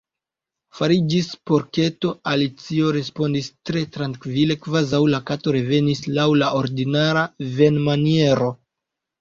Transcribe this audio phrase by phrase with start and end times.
[0.77, 7.27] "Fariĝis porketo," Alicio respondis tre trankvile, kvazaŭ la Kato revenis laŭ la ordinara
[7.61, 8.53] venmaniero.